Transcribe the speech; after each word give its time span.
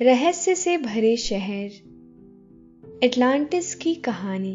रहस्य 0.00 0.54
से 0.54 0.78
भरे 0.78 1.16
शहर 1.16 1.70
एटलांटिस 3.02 3.74
की 3.74 3.94
कहानी। 3.94 4.54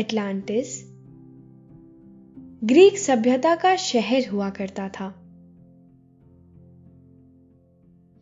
एटलांटिस 0.00 0.92
ग्रीक 2.64 2.98
सभ्यता 2.98 3.56
का 3.56 3.76
शहर 3.76 4.28
हुआ 4.28 4.50
करता 4.50 4.88
था। 4.88 5.08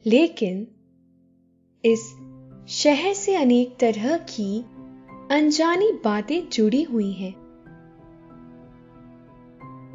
लेकिन 0.07 0.69
इस 1.85 2.01
शहर 2.69 3.15
से 3.15 3.35
अनेक 3.35 3.77
तरह 3.81 4.19
की 4.19 4.61
अनजानी 5.31 5.93
बातें 5.93 6.49
जुड़ी 6.49 6.83
हुई 6.83 7.13
हैं, 7.13 7.35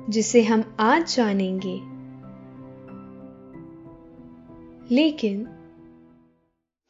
जिसे 0.10 0.44
हम 0.44 0.76
आज 0.80 1.16
जानेंगे। 1.16 1.93
लेकिन 4.92 5.46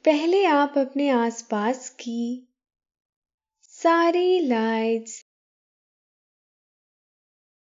पहले 0.06 0.46
आप 0.46 0.74
अपने 0.78 1.10
आसपास 1.10 1.90
की 1.90 2.48
सारी 3.62 4.40
लाइट्स 4.40 5.26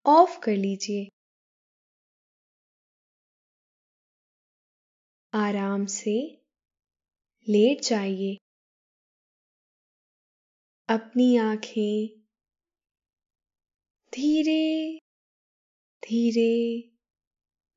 ऑफ़ 0.07 0.41
कर 0.41 0.53
लीजिए। 0.53 1.09
आराम 5.35 5.87
से 5.87 6.43
लेट 7.49 7.81
जाइए। 7.81 8.37
अपनी 10.89 11.37
आँखें 11.37 12.21
धीरे 14.15 14.99
धीरे 16.05 16.83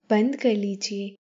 बंद 0.09 0.35
कर 0.35 0.53
लीजिए। 0.55 1.22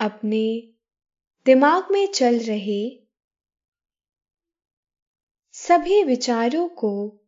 अपने 0.00 0.72
दिमाग 1.44 1.88
में 1.90 2.12
चल 2.12 2.38
रहे 2.38 3.08
सभी 5.52 6.04
विचारों 6.04 6.68
को, 6.68 7.18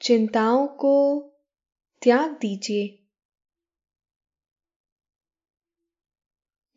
चिंताओं 0.00 0.66
को 0.68 1.20
त्याग 2.02 2.30
दीजिए। 2.30 3.04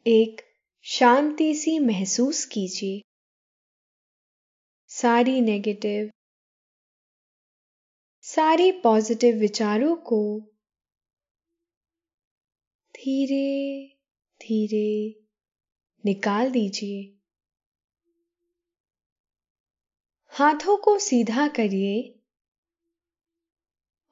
एक 0.07 0.41
शांति 0.81 1.56
सी 1.56 1.79
महसूस 1.79 2.45
कीजिए। 2.45 3.01
सारी 4.88 5.41
नेगेटिव 5.41 6.11
सारी 8.22 8.72
पॉजिटिव 8.72 9.35
विचारों 9.35 9.95
को 9.95 10.50
धीरे 13.01 13.88
धीरे 14.41 15.22
निकाल 16.06 16.51
दीजिए। 16.51 17.17
हाथों 20.28 20.78
को 20.78 21.00
सीधा 21.00 21.47
करिए 21.47 22.19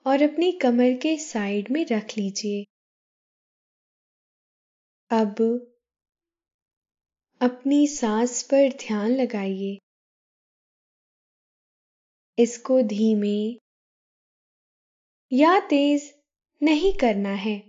और 0.06 0.22
अपनी 0.22 0.52
कमर 0.52 0.98
के 0.98 1.18
साइड 1.18 1.72
में 1.72 1.86
रख 1.86 2.18
लीजिए। 2.18 2.64
अब 5.12 5.36
अपनी 7.42 7.88
सांस 7.88 8.44
पर 8.44 8.78
ध्यान 8.78 9.12
लगाइए। 9.12 9.80
इसको 12.40 12.82
धीमे 12.82 13.60
या 15.32 15.60
तेज 15.60 16.22
नहीं 16.64 16.94
करना 16.94 17.30
है। 17.30 17.69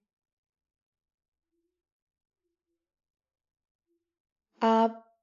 आप 4.63 5.17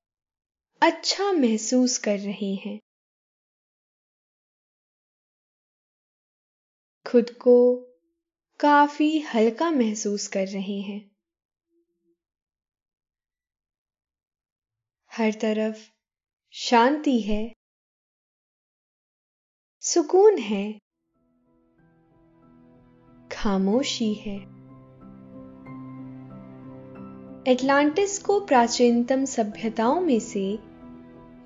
अच्छा 0.82 1.32
महसूस 1.32 1.99
कर 1.99 2.19
रहे 2.19 2.54
हैं। 2.54 2.81
खुद 7.06 7.31
को 7.31 7.76
काफ़ी 8.61 9.19
हल्का 9.19 9.70
महसूस 9.70 10.29
कर 10.29 10.46
रहे 10.46 10.81
हैं। 10.81 11.17
हर 15.12 15.32
तरफ़ 15.32 15.91
शांति 16.50 17.20
है। 17.20 17.52
सुकून 19.81 20.38
है। 20.38 20.73
खामोशी 23.32 24.14
है। 24.14 24.57
एटलांटिस 27.49 28.19
को 28.19 28.41
प्राचीनतम 28.41 29.25
सभ्यताओं 29.25 30.00
में 30.00 30.21
से 30.21 30.59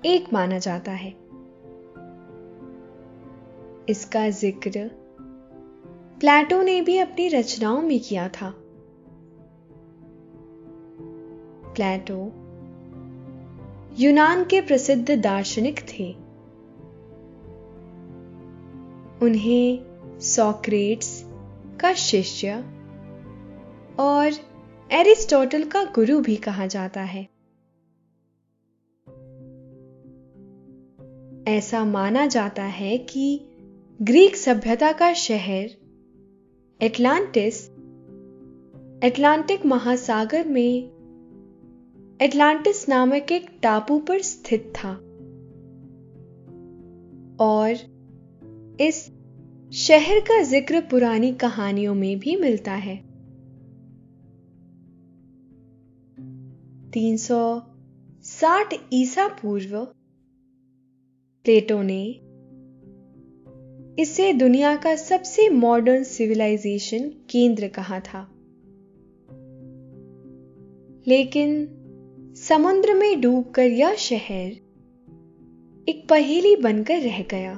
एक 0.05 0.33
माना 0.33 0.57
जाता 0.57 0.91
है। 0.91 1.09
इसका 3.89 4.29
ज़िक्र 4.29 4.91
प्लेटो 6.19 6.61
ने 6.61 6.81
भी 6.81 6.97
अपनी 6.97 7.27
रचनाओं 7.27 7.81
में 7.81 7.99
किया 7.99 8.29
था। 8.29 8.53
प्लेटो 11.75 12.31
यूनान 13.99 14.43
के 14.43 14.61
प्रसिद्ध 14.61 15.11
दार्शनिक 15.11 15.79
थे। 15.79 16.13
उन्हें 19.25 19.79
सॉक्रेट्स 20.19 21.25
का 21.79 21.93
शिष्य 21.93 22.63
और 23.99 24.52
एरिस्टोटल 24.93 25.63
का 25.63 25.83
गुरु 25.83 26.19
भी 26.19 26.35
कहा 26.35 26.65
जाता 26.65 27.01
है। 27.01 27.21
ऐसा 31.47 31.85
माना 31.85 32.25
जाता 32.25 32.63
है 32.63 32.97
कि 32.97 33.45
ग्रीक 34.01 34.35
सभ्यता 34.35 34.91
का 34.91 35.13
शहर 35.13 35.69
एटलांटिस, 36.81 37.69
एटलांटिक 39.03 39.65
महासागर 39.65 40.47
में 40.47 40.83
एटलांटिस 42.21 42.89
नामक 42.89 43.31
एक 43.31 43.59
टापू 43.63 43.99
पर 43.99 44.21
स्थित 44.21 44.73
था 44.75 44.93
और 47.45 47.71
इस 48.81 49.11
शहर 49.71 50.19
का 50.19 50.41
ज़िक्र 50.43 50.81
पुरानी 50.81 51.33
कहानियों 51.33 51.95
में 51.95 52.19
भी 52.19 52.35
मिलता 52.35 52.71
है। 52.71 53.12
360 56.93 58.73
ईसा 58.93 59.27
पूर्व 59.27 59.85
प्लेटो 61.43 61.81
ने 61.81 62.19
इसे 64.01 64.33
दुनिया 64.33 64.75
का 64.75 64.95
सबसे 64.95 65.49
मॉडर्न 65.49 66.03
सिविलाइजेशन 66.03 67.09
केंद्र 67.29 67.67
कहा 67.67 67.99
था। 67.99 68.29
लेकिन 71.07 71.67
समुद्र 72.35 72.93
में 72.93 73.21
डूबकर 73.21 73.65
यह 73.65 73.95
शहर 73.95 74.51
एक 75.89 76.07
पहेली 76.09 76.55
बनकर 76.55 76.99
रह 76.99 77.23
गया। 77.23 77.53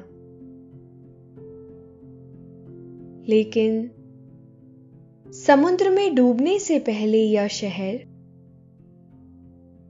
लेकिन 3.29 3.91
समुद्र 5.31 5.89
में 5.89 6.15
डूबने 6.15 6.59
से 6.59 6.79
पहले 6.79 7.23
यह 7.23 7.47
शहर 7.47 8.14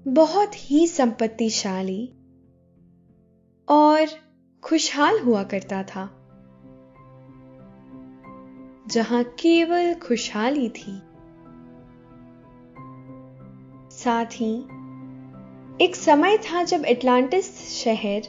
बहुत 0.08 0.52
ही 0.56 0.88
संपत्तिशाली 0.88 2.14
और 3.70 4.06
खुशहाल 4.64 5.20
हुआ 5.20 5.44
करता 5.44 5.84
था, 5.84 6.06
जहाँ 8.88 9.24
केवल 9.24 9.94
खुशहाली 9.94 10.70
थी। 10.70 11.02
साथ 13.92 14.26
ही, 14.26 14.56
एक 15.86 15.96
समय 15.96 16.38
था 16.38 16.64
जब 16.64 16.86
एटलांटिस 16.86 17.70
शहर 17.84 18.22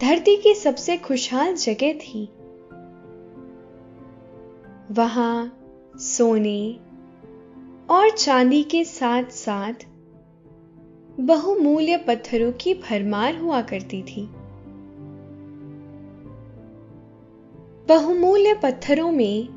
धरती 0.00 0.36
की 0.36 0.54
सबसे 0.54 0.96
खुशहाल 0.96 1.54
जगह 1.54 1.92
थी। 1.92 2.26
वहाँ 4.90 5.58
सोने 5.96 6.80
और 7.90 8.10
चांदी 8.10 8.62
के 8.62 8.84
साथ 8.84 9.24
साथ 9.24 9.91
बहुमूल्य 11.20 11.96
पत्थरों 11.96 12.52
की 12.52 12.74
भरमार 12.74 13.36
हुआ 13.36 13.60
करती 13.62 14.02
थी। 14.02 14.26
बहुमूल्य 17.88 18.54
पत्थरों 18.54 19.10
में 19.12 19.48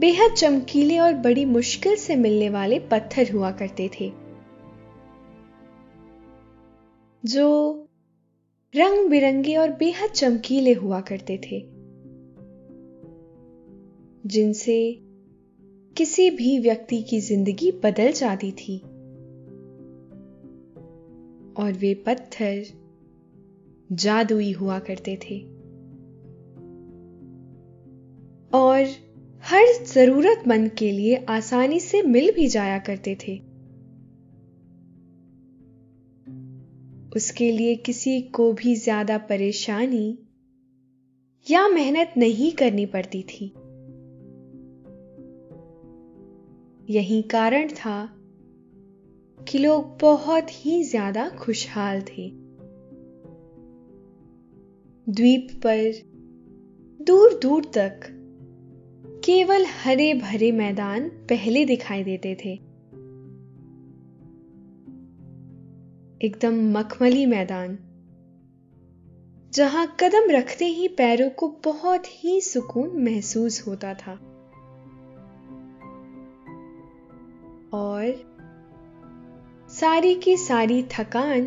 बेहद 0.00 0.32
चमकीले 0.32 0.98
और 0.98 1.14
बड़ी 1.14 1.44
मुश्किल 1.44 1.96
से 1.96 2.16
मिलने 2.16 2.48
वाले 2.50 2.78
पत्थर 2.78 3.32
हुआ 3.32 3.50
करते 3.50 3.90
थे, 4.00 4.12
जो 7.24 7.48
रंग 8.74 9.08
बिरंगे 9.10 9.56
और 9.56 9.72
बेहद 9.72 10.10
चमकीले 10.10 10.72
हुआ 10.72 11.00
करते 11.00 11.40
थे, 11.44 11.62
जिनसे 14.24 14.78
किसी 15.96 16.30
भी 16.30 16.58
व्यक्ति 16.58 17.02
की 17.02 17.20
ज़िंदगी 17.20 17.70
बदल 17.84 18.12
जाती 18.12 18.52
थी। 18.52 18.82
और 21.58 21.72
वे 21.72 21.94
पत्थर 21.94 22.64
जादुई 23.92 24.52
हुआ 24.52 24.78
करते 24.78 25.16
थे। 25.16 25.40
और 28.58 28.86
हर 29.44 29.84
जरूरतमंद 29.84 30.70
के 30.70 30.90
लिए 30.92 31.26
आसानी 31.28 31.80
से 31.80 32.02
मिल 32.02 32.30
भी 32.32 32.48
जाया 32.48 32.78
करते 32.78 33.18
थे। 33.28 33.38
उसके 37.16 37.52
लिए 37.52 37.74
किसी 37.76 38.20
को 38.20 38.52
भी 38.52 38.74
ज़्यादा 38.74 39.18
परेशानी 39.18 40.18
या 41.50 41.68
मेहनत 41.68 42.12
नहीं 42.16 42.52
करनी 42.52 42.86
पड़ती 42.86 43.22
थी। 43.22 43.46
यही 46.90 47.22
कारण 47.22 47.68
था 47.68 48.15
कि 49.48 49.58
लोग 49.58 49.98
बहुत 50.00 50.46
ही 50.50 50.82
ज़्यादा 50.84 51.28
खुशहाल 51.28 52.02
थे। 52.02 52.30
द्वीप 55.06 55.48
पर 55.66 55.92
दूर 57.00 57.38
दूर 57.42 57.64
तक 57.64 58.00
केवल 59.24 59.64
हरे 59.84 60.14
भरे 60.14 60.52
मैदान 60.52 61.08
पहले 61.08 61.64
दिखाई 61.64 62.04
देते 62.04 62.34
थे। 62.34 62.52
एकदम 66.20 66.78
मखमली 66.78 67.26
मैदान, 67.26 67.78
जहाँ 69.54 69.86
कदम 70.00 70.30
रखते 70.30 70.64
ही 70.64 70.88
पैरों 70.88 71.30
को 71.30 71.48
बहुत 71.64 72.04
ही 72.08 72.40
सुकून 72.40 73.04
महसूस 73.04 73.66
होता 73.66 73.94
था। 73.94 74.12
और 77.72 78.35
सारी 79.80 80.14
की 80.14 80.36
सारी 80.36 80.82
थकान 80.82 81.44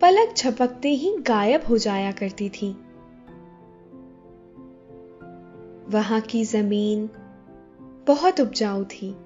पलक 0.00 0.34
झपकते 0.36 0.88
ही 0.88 1.16
गायब 1.18 1.60
हो 1.70 1.78
जाया 1.78 2.12
करती 2.12 2.48
थी। 2.48 2.72
वहाँ 5.88 6.20
की 6.20 6.44
ज़मीन 6.44 7.10
बहुत 8.06 8.40
उपजाऊ 8.40 8.84
थी, 8.84 9.16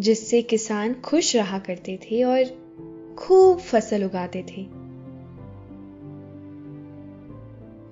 जिससे 0.00 0.42
किसान 0.42 0.94
खुश 0.94 1.36
रहा 1.36 1.58
करते 1.58 1.98
थे 2.02 2.22
और 2.24 2.44
खूब 3.18 3.58
फ़सल 3.58 4.04
उगाते 4.04 4.42
थे। 4.42 4.62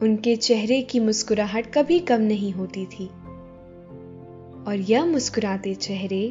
उनके 0.03 0.37
चेहरे 0.37 0.83
की 0.83 1.01
मुस्कुराहट 1.01 1.75
कभी 1.75 1.99
कम 2.01 2.21
नहीं 2.21 2.53
होती 2.53 2.87
थी। 2.87 3.11
और 4.69 4.77
यह 4.77 5.05
मुस्कुराते 5.07 5.75
चेहरे 5.75 6.25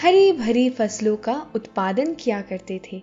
हरी 0.00 0.32
भरी 0.32 0.70
फ़सलों 0.70 1.16
का 1.16 1.52
उत्पादन 1.54 2.14
किया 2.14 2.40
करते 2.42 2.80
थे। 2.92 3.02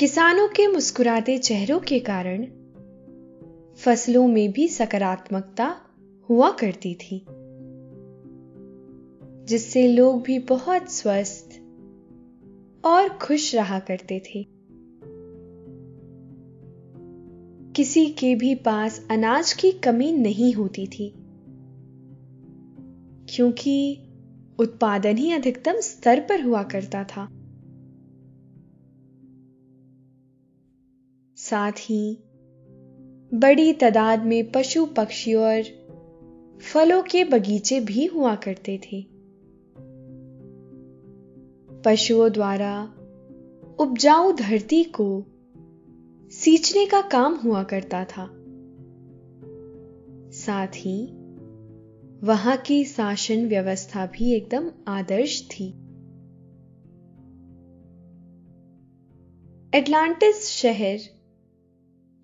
किसानों 0.00 0.48
के 0.48 0.66
मुस्कुराते 0.66 1.38
चेहरों 1.38 1.78
के 1.80 1.98
कारण 2.00 2.44
फ़सलों 3.76 4.26
में 4.28 4.52
भी 4.52 4.68
सकारात्मकता 4.68 5.76
हुआ 6.28 6.50
करती 6.50 6.94
थी, 6.94 7.24
जिससे 9.44 9.86
लोग 9.88 10.22
भी 10.22 10.38
बहुत 10.38 10.92
स्वस्थ 10.92 11.60
और 12.84 13.08
खुश 13.18 13.54
रहा 13.54 13.78
करते 13.78 14.22
थे। 14.26 14.57
किसी 17.78 18.06
के 18.06 18.34
भी 18.34 18.54
पास 18.54 19.06
अनाज 19.10 19.52
की 19.52 19.72
कमी 19.72 20.12
नहीं 20.12 20.52
होती 20.52 20.86
थी, 20.86 21.14
क्योंकि 23.34 24.02
उत्पादन 24.58 25.16
ही 25.16 25.32
अधिकतम 25.32 25.80
स्तर 25.80 26.20
पर 26.20 26.40
हुआ 26.40 26.62
करता 26.62 27.04
था। 27.04 27.28
साथ 31.36 31.72
ही, 31.72 32.18
बड़ी 33.34 33.72
तादाद 33.72 34.24
में 34.24 34.52
पशु 34.52 34.86
पक्षी 34.86 35.34
और 35.34 35.62
फलों 36.72 37.02
के 37.02 37.24
बगीचे 37.24 37.80
भी 37.80 38.06
हुआ 38.06 38.34
करते 38.34 38.78
थे। 38.78 39.06
पशुओं 41.84 42.32
द्वारा 42.32 42.82
उपजाऊ 43.78 44.32
धरती 44.32 44.84
को 44.84 45.26
सींचने 46.38 46.86
का 46.86 47.00
काम 47.00 47.34
हुआ 47.34 47.62
करता 47.62 48.04
था। 48.04 48.26
साथ 50.30 50.66
ही, 50.66 51.06
वहाँ 52.22 52.56
की 52.56 52.84
शासन 52.84 53.48
व्यवस्था 53.48 54.06
भी 54.06 54.34
एकदम 54.34 54.70
आदर्श 54.88 55.48
थी। 55.50 55.68
एटलांटिस 59.74 60.50
शहर 60.50 60.98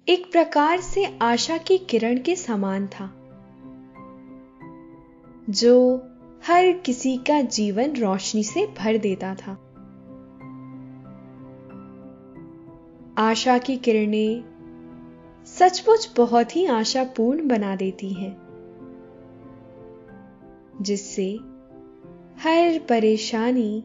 एक 0.09 0.33
प्रकार 0.33 0.81
से 0.81 1.19
आशा 1.23 1.59
की 1.59 1.79
किरण 1.79 2.19
के 2.19 2.37
समान 2.37 2.87
था, 2.87 3.15
जो 5.51 6.03
हर 6.47 6.73
किसी 6.73 7.17
का 7.17 7.41
जीवन 7.41 7.97
रोशनी 7.97 8.45
से 8.45 8.67
भर 8.67 8.99
देता 8.99 9.35
था। 9.35 9.64
आशा 13.19 13.59
की 13.59 13.77
किरणें 13.77 14.45
सचमुच 15.47 16.15
बहुत 16.17 16.57
ही 16.57 16.67
आशापूर्ण 16.67 17.49
बना 17.49 17.77
देती 17.77 18.13
हैं, 18.13 18.37
जिससे 20.81 21.33
हर 22.39 22.79
परेशानी 22.89 23.85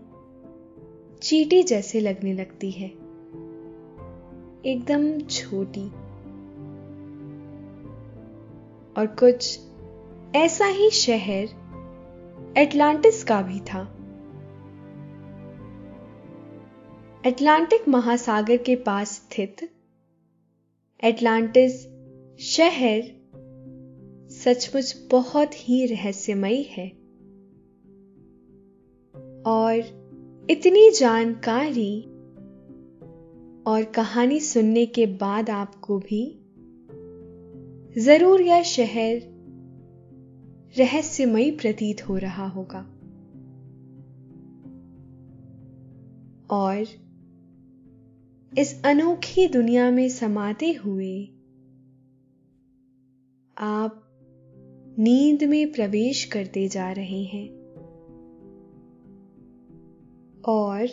चीटी 1.21 1.63
जैसे 1.63 1.99
लगने 1.99 2.33
लगती 2.33 2.71
है। 2.71 2.87
एकदम 4.65 5.21
छोटी। 5.21 5.87
और 8.97 9.07
कुछ 9.19 9.59
ऐसा 10.35 10.65
ही 10.65 10.89
शहर 10.89 11.47
एटलांटिस 12.57 13.23
का 13.23 13.41
भी 13.41 13.59
था। 13.59 13.98
एटलांटिक 17.25 17.87
महासागर 17.89 18.57
के 18.57 18.75
पास 18.75 19.11
स्थित 19.11 19.55
एटलांटिस 21.03 21.81
शहर 22.39 23.01
सचमुच 24.31 25.07
बहुत 25.11 25.51
ही 25.55 25.85
रहस्यमयी 25.85 26.63
है। 26.63 26.87
और 29.43 29.75
इतनी 30.49 30.91
जानकारी 30.91 32.01
और 33.63 33.83
कहानी 33.83 34.39
सुनने 34.39 34.85
के 34.85 35.05
बाद 35.05 35.49
आपको 35.49 35.99
भी 35.99 36.39
ज़रूर 38.01 38.41
यह 38.41 38.63
शहर 38.63 39.21
रहस्यमयी 40.77 41.51
प्रतीत 41.51 42.09
हो 42.09 42.17
रहा 42.17 42.47
होगा। 42.47 42.81
और 46.51 47.08
इस 48.57 48.85
अनोखी 48.85 49.47
दुनिया 49.47 49.91
में 49.91 50.09
समाते 50.09 50.73
हुए 50.73 51.25
आप 53.57 54.03
नींद 54.99 55.43
में 55.43 55.71
प्रवेश 55.71 56.25
करते 56.25 56.67
जा 56.67 56.91
रहे 56.91 57.23
हैं 57.23 57.49
और 60.41 60.87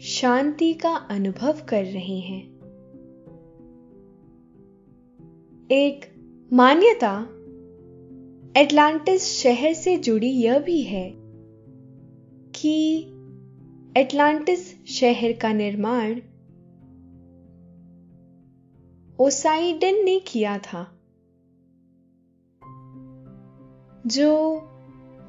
शांति 0.00 0.74
का 0.74 0.90
अनुभव 0.90 1.60
कर 1.68 1.84
रहे 1.84 2.18
हैं। 2.18 2.42
एक 5.70 6.00
मान्यता 6.52 7.28
एटलांटिस 8.60 9.22
शहर 9.22 9.72
से 9.72 9.96
जुड़ी 9.96 10.30
यह 10.30 10.58
भी 10.58 10.82
है 10.82 11.12
कि 12.54 13.06
एटलांटिस 13.96 14.86
शहर 14.86 15.32
का 15.32 15.52
निर्माण 15.52 16.20
ओसाइडन 19.20 20.04
ने 20.04 20.18
किया 20.20 20.58
था, 20.58 20.82
जो 24.06 24.60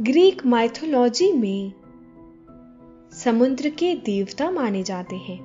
ग्रीक 0.02 0.46
माइथोलॉजी 0.46 1.32
में 1.34 1.74
समुद्र 3.12 3.70
के 3.70 3.96
देवता 3.96 4.52
माने 4.52 4.84
जाते 4.84 5.16
हैं। 5.16 5.40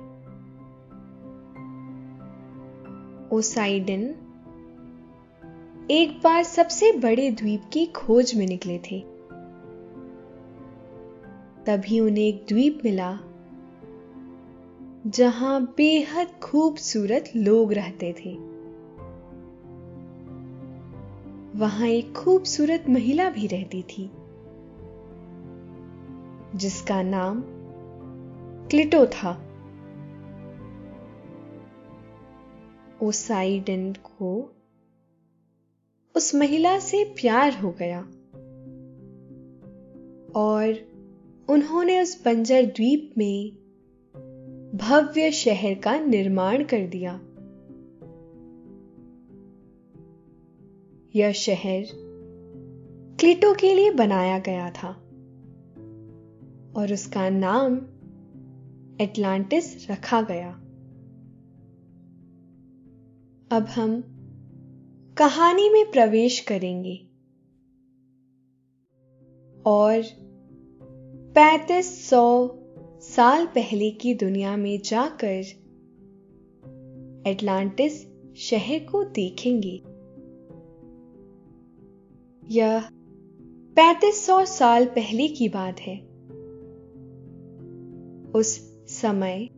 ओसाइडन 3.29 4.03
एक 5.91 6.19
बार 6.23 6.43
सबसे 6.43 6.91
बड़े 6.91 7.31
द्वीप 7.31 7.61
की 7.73 7.85
खोज 7.85 8.35
में 8.35 8.47
निकले 8.47 8.79
थे। 8.79 9.12
तभी 11.65 11.99
उन्हें 11.99 12.23
एक 12.23 12.45
द्वीप 12.49 12.81
मिला, 12.85 13.19
जहाँ 15.07 15.73
बेहद 15.77 16.27
खूबसूरत 16.43 17.31
लोग 17.35 17.73
रहते 17.73 18.13
थे। 18.13 18.33
वहाँ 21.59 21.87
एक 21.87 22.13
खूबसूरत 22.13 22.85
महिला 22.89 23.29
भी 23.29 23.47
रहती 23.47 23.81
थी, 23.83 24.11
जिसका 26.55 27.01
नाम 27.01 27.43
क्लिटो 28.67 29.05
था। 29.05 29.49
ओसाइडन 33.03 33.93
को 33.93 34.55
उस 36.15 36.35
महिला 36.35 36.79
से 36.79 37.03
प्यार 37.03 37.53
हो 37.53 37.71
गया 37.71 37.99
और 40.35 40.92
उन्होंने 41.49 42.01
उस 42.01 42.25
बंजर 42.25 42.65
द्वीप 42.65 43.13
में 43.17 43.51
भव्य 44.75 45.31
शहर 45.31 45.73
का 45.73 45.99
निर्माण 45.99 46.63
कर 46.63 46.87
दिया। 46.87 47.21
यह 51.15 51.31
शहर 51.31 51.85
क्लिटो 53.19 53.53
के 53.53 53.73
लिए 53.73 53.91
बनाया 53.91 54.39
गया 54.39 54.69
था 54.69 54.89
और 56.77 56.93
उसका 56.93 57.29
नाम 57.29 57.75
एटलांटिस 59.01 59.91
रखा 59.91 60.21
गया। 60.21 60.51
अब 63.57 63.63
हम 63.63 64.03
कहानी 65.17 65.69
में 65.69 65.91
प्रवेश 65.91 66.39
करेंगे 66.39 66.95
और 69.65 70.22
पैतीस 71.35 72.09
सौ 72.09 72.55
साल 73.01 73.45
पहले 73.45 73.91
की 73.91 74.13
दुनिया 74.13 74.57
में 74.57 74.79
जाकर 74.85 75.39
एटलांटिस 77.29 78.05
शहर 78.37 78.79
को 78.79 79.03
देखेंगे। 79.03 79.81
यह 82.55 82.81
पैतीस 83.75 84.25
सौ 84.25 84.45
साल 84.45 84.85
पहले 84.85 85.27
की 85.27 85.49
बात 85.49 85.79
है। 85.79 85.97
उस 88.31 88.59
समय 88.87 89.49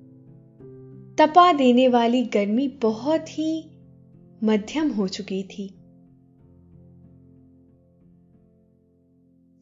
तपा 1.20 1.54
देने 1.54 1.88
वाली 1.88 2.24
गर्मी 2.24 2.68
बहुत 2.68 3.26
ही 3.30 3.72
मध्यम 4.44 4.90
हो 4.90 5.08
चुकी 5.08 5.44
थी। 5.44 5.85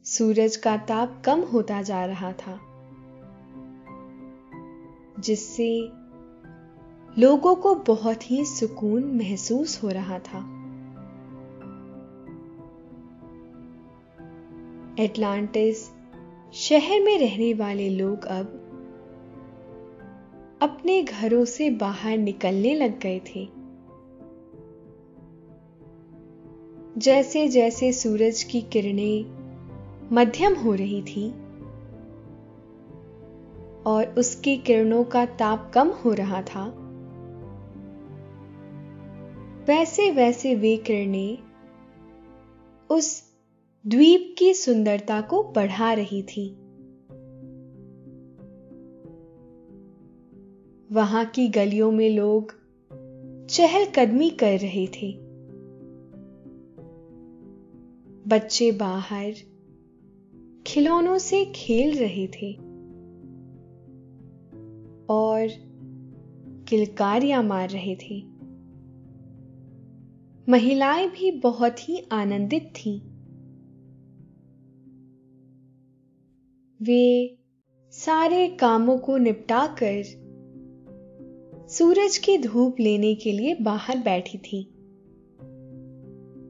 सूरज 0.05 0.55
का 0.55 0.77
ताप 0.77 1.21
कम 1.25 1.41
होता 1.41 1.81
जा 1.81 2.05
रहा 2.05 2.31
था, 2.31 2.59
जिससे 5.19 5.67
लोगों 7.19 7.55
को 7.55 7.75
बहुत 7.75 8.31
ही 8.31 8.45
सुकून 8.45 9.03
महसूस 9.03 9.83
हो 9.83 9.89
रहा 9.89 10.19
था। 10.19 10.39
एटलांटिस 15.03 15.85
शहर 16.53 16.99
में 16.99 17.17
रहने 17.19 17.53
वाले 17.53 17.89
लोग 17.89 18.25
अब 18.25 18.59
अपने 20.61 21.01
घरों 21.03 21.45
से 21.45 21.69
बाहर 21.69 22.17
निकलने 22.17 22.75
लग 22.75 22.99
गए 22.99 23.19
थे। 23.19 23.47
जैसे 26.97 27.47
जैसे 27.47 27.93
सूरज 27.93 28.43
की 28.43 28.61
किरणें 28.61 29.42
मध्यम 30.13 30.53
हो 30.53 30.73
रही 30.73 31.01
थी 31.01 31.31
और 33.83 34.15
उसकी 34.17 34.57
किरणों 34.57 35.03
का 35.03 35.25
ताप 35.25 35.71
कम 35.73 35.87
हो 35.89 36.13
रहा 36.13 36.41
था। 36.41 36.65
वैसे 39.67 40.11
वैसे 40.11 40.55
वे 40.55 40.77
किरणें 40.77 41.37
उस 42.89 43.23
द्वीप 43.87 44.35
की 44.37 44.53
सुंदरता 44.53 45.21
को 45.21 45.43
बढ़ा 45.43 45.93
रही 45.93 46.23
थी। 46.23 46.49
वहाँ 50.91 51.25
की 51.25 51.47
गलियों 51.47 51.91
में 51.91 52.09
लोग 52.09 52.53
चहलकदमी 53.47 54.29
कर 54.29 54.59
रहे 54.59 54.87
थे। 54.87 55.17
बच्चे 58.27 58.71
बाहर 58.71 59.33
खिलौनों 60.67 61.17
से 61.17 61.45
खेल 61.45 61.99
रहे 61.99 62.27
थे। 62.27 62.53
और 65.09 65.47
किलकारियाँ 66.69 67.43
मार 67.43 67.69
रहे 67.69 67.95
थे। 67.95 68.33
महिलाएँ 70.49 71.09
भी 71.09 71.31
बहुत 71.31 71.89
ही 71.89 72.07
आनंदित 72.11 72.73
थीं। 72.75 72.99
वे 76.81 77.37
सारे 77.91 78.47
कामों 78.47 78.97
को 78.97 79.17
निपटाकर 79.17 80.03
सूरज 81.69 82.17
की 82.17 82.37
धूप 82.37 82.75
लेने 82.79 83.15
के 83.15 83.31
लिए 83.31 83.55
बाहर 83.55 83.97
बैठी 83.97 84.37
थी। 84.37 84.63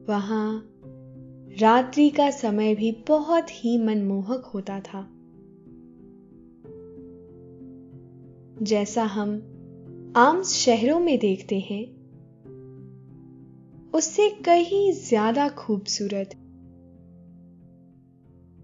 वहाँ 0.08 0.73
रात्रि 1.60 2.10
का 2.10 2.30
समय 2.30 2.74
भी 2.74 2.90
बहुत 3.08 3.46
ही 3.50 3.76
मनमोहक 3.78 4.44
होता 4.44 4.78
था। 4.80 5.00
जैसा 8.62 9.04
हम 9.04 9.34
आम 10.16 10.42
शहरों 10.42 10.98
में 11.00 11.18
देखते 11.18 11.58
हैं, 11.58 11.84
उससे 13.90 14.28
कहीं 14.30 14.92
ज़्यादा 14.92 15.48
खूबसूरत 15.48 16.34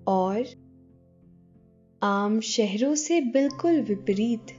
और 0.09 0.45
आम 2.03 2.41
शहरों 2.41 2.95
से 2.95 3.21
बिल्कुल 3.21 3.81
विपरीत। 3.81 4.53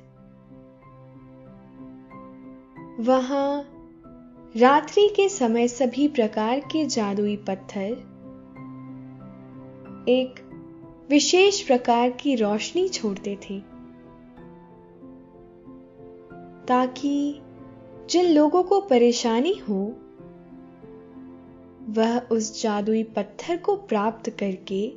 वहाँ 3.00 3.65
रात्रि 4.57 5.07
के 5.09 5.29
समय 5.29 5.67
सभी 5.67 6.07
प्रकार 6.07 6.59
के 6.59 6.85
जादुई 6.85 7.35
पत्थर 7.38 8.10
एक 10.10 10.39
विशेष 11.10 11.62
प्रकार 11.62 12.10
की 12.12 12.36
रोशनी 12.36 12.89
छोड़ते 12.89 13.36
थे, 13.36 13.60
ताकि 16.67 17.41
जिन 18.10 18.25
लोगों 18.25 18.63
को 18.63 18.81
परेशानी 18.81 19.53
हो, 19.53 19.96
वह 21.89 22.20
उस 22.20 22.62
जादुई 22.63 23.03
पत्थर 23.03 23.58
को 23.58 23.75
प्राप्त 23.75 24.29
करके 24.29 24.89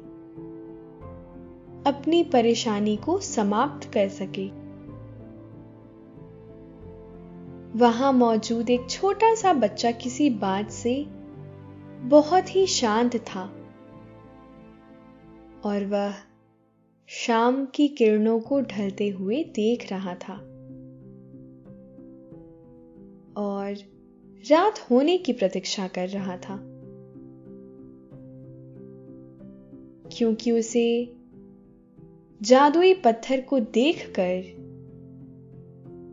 अपनी 1.90 2.22
परेशानी 2.22 2.96
को 2.96 3.18
समाप्त 3.18 3.92
कर 3.92 4.08
सके। 4.08 4.46
वहाँ 7.78 8.12
मौजूद 8.12 8.70
एक 8.70 8.90
छोटा 8.90 9.34
सा 9.34 9.52
बच्चा 9.52 9.90
किसी 9.90 10.30
बात 10.30 10.70
से 10.70 11.06
बहुत 12.02 12.56
ही 12.56 12.66
शांत 12.66 13.16
था। 13.16 13.63
और 15.64 15.86
वह 15.86 16.14
शाम 17.06 17.66
की 17.66 17.88
किरणों 17.88 18.40
को 18.40 18.60
ढलते 18.60 19.08
हुए 19.08 19.44
देख 19.44 19.92
रहा 19.92 20.14
था। 20.14 20.34
और 23.36 23.74
रात 24.50 24.78
होने 24.90 25.18
की 25.18 25.32
प्रतीक्षा 25.32 25.88
कर 25.88 26.08
रहा 26.08 26.36
था। 26.36 26.56
क्योंकि 30.16 30.52
उसे 30.52 31.16
जादुई 32.42 32.94
पत्थर 32.94 33.40
को 33.40 33.60
देखकर 33.60 34.64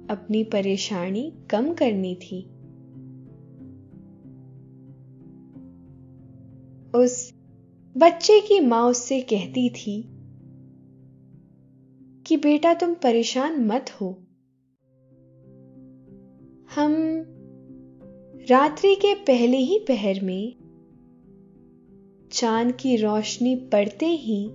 अपनी 0.09 0.43
परेशानी 0.43 1.33
कम 1.49 1.73
करनी 1.73 2.15
थी। 2.15 2.41
उस 6.95 7.40
बच्चे 7.97 8.39
की 8.39 8.59
माँ 8.59 8.89
उससे 8.89 9.21
कहती 9.21 9.69
थी 9.69 10.01
कि 12.27 12.37
बेटा 12.37 12.73
तुम 12.73 12.93
परेशान 12.93 13.65
मत 13.65 13.85
हो। 14.01 14.23
हम 16.75 16.95
रात्रि 18.49 18.95
के 18.95 19.15
पहले 19.15 19.57
ही 19.57 19.79
पहर 19.79 20.21
में 20.21 20.55
चाँद 22.31 22.71
की 22.71 22.95
रोशनी 22.95 23.55
पड़ते 23.55 24.05
ही 24.05 24.45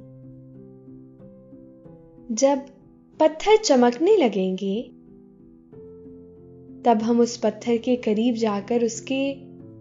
जब 2.34 2.66
पत्थर 3.20 3.56
चमकने 3.56 4.16
लगेंगे, 4.16 4.82
तब 6.82 7.02
हम 7.02 7.20
उस 7.20 7.36
पत्थर 7.36 7.76
के 7.76 7.96
करीब 7.96 8.34
जाकर 8.34 8.84
उसके 8.84 9.34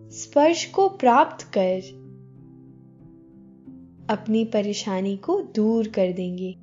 स्पर्श 0.09 0.65
को 0.65 0.89
प्राप्त 0.89 1.45
कर 1.45 2.04
अपनी 4.09 4.45
परेशानी 4.45 5.17
को 5.17 5.41
दूर 5.41 5.87
कर 5.87 6.11
देंगे। 6.11 6.57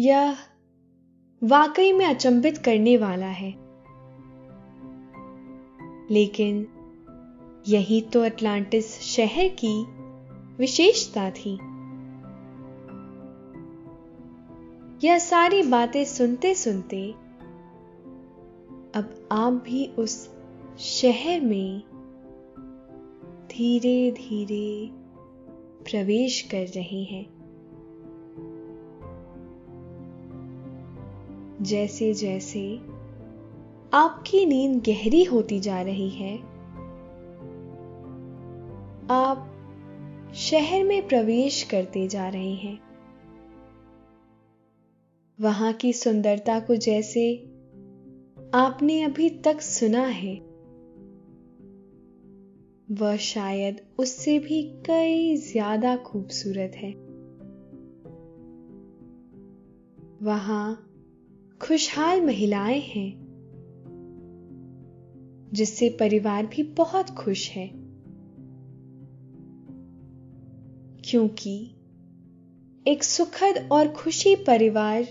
यह 0.00 0.36
वाकई 1.44 1.92
में 1.92 2.06
अचंभित 2.06 2.58
करने 2.58 2.96
वाला 2.96 3.26
है। 3.26 3.50
लेकिन 6.10 6.66
यही 7.68 8.00
तो 8.00 8.20
अटलांटिस 8.20 9.00
शहर 9.00 9.48
की 9.48 9.84
विशेषता 10.58 11.30
थी। 11.30 11.58
यह 15.06 15.18
सारी 15.18 15.62
बातें 15.62 16.04
सुनते 16.04 16.54
सुनते 16.54 17.10
अब 18.94 19.28
आप 19.32 19.52
भी 19.52 19.86
उस 19.86 20.30
शहर 20.78 21.40
में 21.40 21.82
धीरे 23.58 24.10
धीरे 24.10 24.90
प्रवेश 25.84 26.42
कर 26.42 26.66
रहे 26.66 27.02
हैं। 27.04 27.26
जैसे 31.62 32.14
जैसे 32.14 32.76
आपकी 33.94 34.46
नींद 34.46 34.82
गहरी 34.82 35.24
होती 35.24 35.60
जा 35.60 35.82
रही 35.82 36.10
है, 36.10 36.38
आप 39.10 39.52
शहर 40.34 40.84
में 40.84 41.08
प्रवेश 41.08 41.62
करते 41.62 42.08
जा 42.08 42.28
रहे 42.28 42.54
हैं। 42.54 42.80
वहाँ 45.40 45.72
की 45.72 45.92
सुंदरता 45.92 46.60
को 46.60 46.76
जैसे 46.76 47.38
आपने 48.54 49.02
अभी 49.02 49.30
तक 49.30 49.60
सुना 49.60 50.06
है 50.06 50.47
वह 52.90 53.16
शायद 53.16 53.80
उससे 53.98 54.38
भी 54.38 54.62
कई 54.62 55.36
ज़्यादा 55.36 55.96
खूबसूरत 55.96 56.72
है। 56.76 56.92
वहाँ 60.22 60.90
खुशहाल 61.62 62.20
महिलाएँ 62.20 62.80
हैं, 62.80 63.28
जिससे 65.52 65.88
परिवार 65.88 66.46
भी 66.46 66.62
बहुत 66.62 67.10
खुश 67.10 67.50
है। 67.50 67.66
क्योंकि 71.04 71.70
एक 72.86 73.04
सुखद 73.04 73.68
और 73.72 73.88
खुशी 73.88 74.36
परिवार 74.36 75.06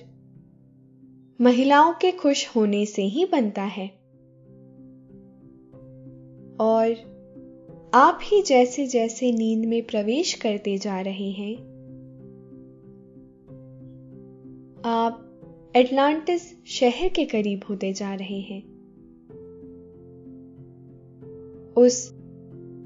महिलाओं 1.42 1.94
के 1.94 2.12
खुश 2.12 2.56
होने 2.56 2.86
से 2.86 3.02
ही 3.02 3.26
बनता 3.26 3.63
है। 3.63 3.88
और 6.60 7.17
आप 7.93 8.19
ही 8.23 8.41
जैसे 8.41 8.88
जैसे 8.88 9.32
नींद 9.32 9.65
में 9.65 9.86
प्रवेश 9.86 10.34
करते 10.34 10.78
जा 10.78 11.02
रहे 11.02 11.32
हैं। 11.32 11.56
आप 14.86 15.23
एटलांटिस 15.76 16.65
शहर 16.65 17.10
के 17.10 17.26
करीब 17.26 17.62
होते 17.69 17.93
जा 17.93 18.15
रहे 18.15 18.39
हैं। 18.39 18.63
उस 21.73 22.10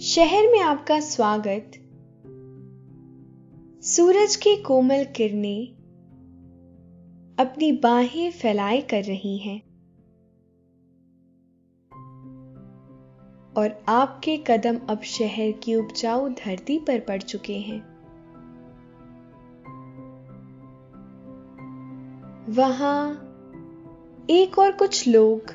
शहर 0.02 0.52
में 0.52 0.60
आपका 0.60 1.00
स्वागत 1.00 1.72
सूरज 3.84 4.36
की 4.36 4.62
कोमल 4.62 5.04
किरणें 5.04 5.68
अपनी 7.40 7.72
बाहें 7.72 8.32
फैलाए 8.32 8.82
कर 8.82 9.04
रही 9.04 9.38
हैं। 9.38 9.71
और 13.58 13.84
आपके 13.88 14.38
कदम 14.38 14.80
अब 14.90 15.02
शहर 15.02 15.52
की 15.52 15.76
उपजाऊ 15.76 16.30
धरती 16.30 16.80
पर 16.80 17.00
पड़ 17.00 17.22
चुके 17.22 17.58
हैं। 17.60 17.92
वहाँ 22.50 23.28
एक 24.30 24.60
और 24.60 24.72
कुछ 24.72 25.08
लोग 25.08 25.54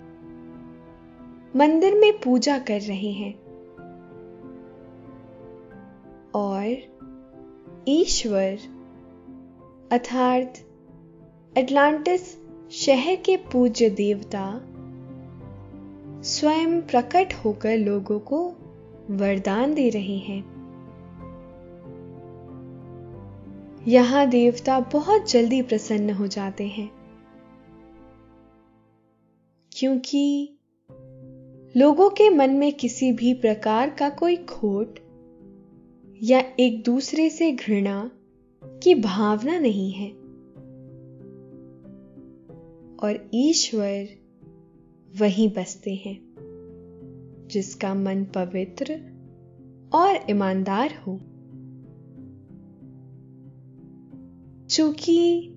मंदिर 1.56 1.94
में 1.94 2.20
पूजा 2.20 2.58
कर 2.58 2.80
रहे 2.80 3.12
हैं 3.12 3.32
और 6.34 6.76
ईश्वर 7.88 8.58
अर्थात 9.92 10.54
एटलांटिस 11.58 12.22
शहर 12.70 13.16
के 13.16 13.36
पूज्य 13.36 13.90
देवता 13.90 14.42
स्वयं 16.22 16.82
प्रकट 16.82 17.32
होकर 17.44 17.78
लोगों 17.78 18.18
को 18.18 18.48
वरदान 19.10 19.74
दे 19.74 19.88
रहे 19.88 20.16
हैं। 20.16 20.56
यहाँ 23.88 24.26
देवता 24.26 24.80
बहुत 24.80 25.30
जल्दी 25.30 25.62
प्रसन्न 25.62 26.10
हो 26.10 26.26
जाते 26.26 26.66
हैं। 26.66 26.90
क्योंकि 29.72 30.58
लोगों 31.76 32.10
के 32.10 32.30
मन 32.30 32.50
में 32.50 32.72
किसी 32.72 33.12
भी 33.12 33.34
प्रकार 33.34 33.90
का 33.90 34.10
कोई 34.10 34.36
खोट 34.36 34.98
या 36.22 36.42
एक 36.60 36.82
दूसरे 36.82 37.30
से 37.30 37.52
घृणा 37.52 38.10
की 38.64 38.94
भावना 38.94 39.58
नहीं 39.58 39.92
है। 39.92 40.10
और 42.96 43.30
ईश्वर 43.34 44.25
वहीं 45.20 45.48
बसते 45.48 45.94
हैं, 45.94 46.18
जिसका 47.50 47.94
मन 47.94 48.24
पवित्र 48.24 48.92
और 49.92 50.30
ईमानदार 50.30 50.94
हो। 51.06 51.16
चूँकि 54.70 55.52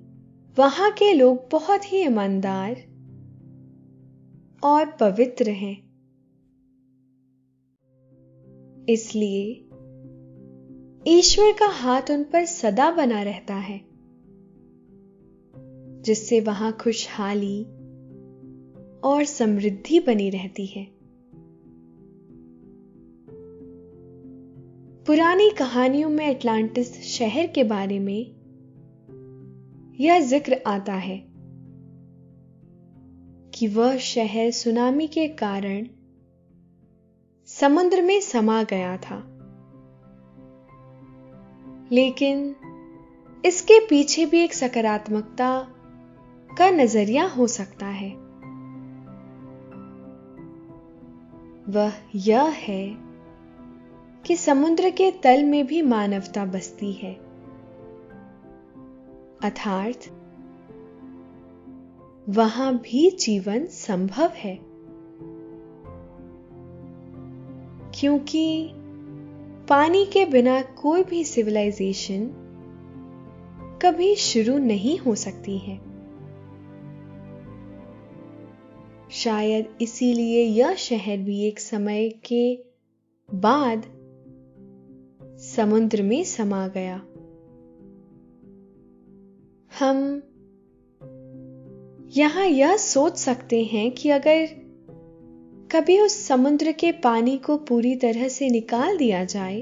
वहाँ 0.57 0.91
के 0.91 1.13
लोग 1.13 1.49
बहुत 1.51 1.93
ही 1.93 1.97
ईमानदार 1.97 2.71
और 4.63 4.85
पवित्र 4.85 5.49
हैं, 5.49 5.75
इसलिए 8.89 9.51
ईश्वर 11.07 11.51
का 11.51 11.67
हाथ 11.67 12.11
उन 12.11 12.23
पर 12.23 12.45
सदा 12.45 12.91
बना 12.91 13.21
रहता 13.23 13.55
है, 13.55 13.81
जिससे 16.01 16.39
वहाँ 16.39 16.77
खुशहाली 16.81 17.65
और 19.03 19.23
समृद्धि 19.23 19.99
बनी 19.99 20.29
रहती 20.29 20.65
है। 20.65 20.99
पुरानी 25.05 25.49
कहानियों 25.49 26.09
में 26.09 26.35
अटलांटिस 26.35 27.01
शहर 27.01 27.47
के 27.47 27.63
बारे 27.63 27.99
में 27.99 28.35
यह 29.99 30.19
ज़िक्र 30.19 30.61
आता 30.67 30.93
है 30.93 31.25
कि 33.53 33.67
वह 33.67 33.97
शहर 33.97 34.51
सुनामी 34.51 35.07
के 35.07 35.27
कारण 35.27 35.87
समुद्र 37.45 38.01
में 38.01 38.21
समा 38.21 38.63
गया 38.63 38.97
था। 38.97 39.35
लेकिन 41.91 42.55
इसके 43.45 43.87
पीछे 43.87 44.25
भी 44.25 44.39
एक 44.39 44.53
सकारात्मकता 44.53 45.67
का 46.57 46.69
नज़रिया 46.69 47.25
हो 47.25 47.47
सकता 47.47 47.85
है। 47.85 48.28
वह 51.69 51.93
यह 52.15 52.43
है 52.43 52.97
कि 54.25 54.35
समुद्र 54.35 54.89
के 54.89 55.11
तल 55.11 55.43
में 55.43 55.67
भी 55.67 55.81
मानवता 55.81 56.45
बसती 56.45 56.91
है। 56.91 57.13
अर्थात 59.43 59.95
वहाँ 62.29 62.77
भी 62.77 63.11
जीवन 63.11 63.65
संभव 63.65 64.29
है। 64.35 64.55
क्योंकि 67.99 68.69
पानी 69.69 70.05
के 70.05 70.25
बिना 70.25 70.61
कोई 70.61 71.03
भी 71.03 71.23
सिविलाइजेशन 71.23 72.45
कभी 73.81 74.15
शुरू 74.15 74.57
नहीं 74.57 74.97
हो 74.97 75.15
सकती 75.15 75.57
है। 75.57 75.88
शायद 79.23 79.77
इसीलिए 79.81 80.43
यह 80.43 80.75
शहर 80.75 81.17
भी 81.17 81.43
एक 81.43 81.59
समय 81.59 82.09
के 82.09 82.63
बाद 83.33 83.83
समुद्र 85.39 86.03
में 86.03 86.23
समा 86.23 86.67
गया। 86.67 86.95
हम 89.79 90.23
यहाँ 92.15 92.45
यह 92.45 92.77
सोच 92.77 93.17
सकते 93.17 93.63
हैं 93.63 93.91
कि 93.91 94.09
अगर 94.09 94.47
कभी 95.71 95.99
उस 95.99 96.27
समुद्र 96.27 96.71
के 96.71 96.91
पानी 96.91 97.37
को 97.37 97.57
पूरी 97.57 97.95
तरह 97.95 98.27
से 98.27 98.49
निकाल 98.49 98.97
दिया 98.97 99.23
जाए 99.25 99.61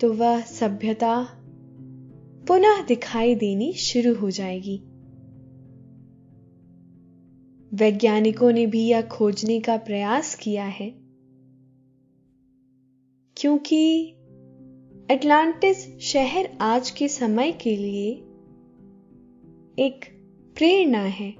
तो 0.00 0.12
वह 0.12 0.40
सभ्यता 0.40 1.28
पुनः 2.48 2.86
दिखाई 2.86 3.34
देनी 3.34 3.72
शुरू 3.72 4.14
हो 4.14 4.30
जाएगी। 4.30 4.85
वैज्ञानिकों 7.74 8.52
ने 8.52 8.66
भी 8.66 8.88
यह 8.88 9.02
खोजने 9.02 9.60
का 9.60 9.76
प्रयास 9.76 10.34
किया 10.34 10.64
है। 10.64 10.94
क्योंकि 13.36 14.10
अटलांटिस 15.10 15.98
शहर 16.00 16.58
आज 16.60 16.90
के 16.90 17.08
समय 17.08 17.52
के 17.52 17.76
लिए 17.76 18.10
एक 19.78 20.00
प्रेरणा 20.56 21.02
है। 21.02 21.36